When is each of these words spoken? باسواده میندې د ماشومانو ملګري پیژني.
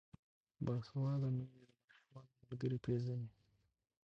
باسواده 0.65 1.27
میندې 1.35 1.63
د 1.69 1.71
ماشومانو 2.13 2.39
ملګري 2.45 2.77
پیژني. 2.85 3.29